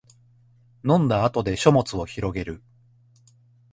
[0.83, 2.63] 飲んだ後で書物をひろげる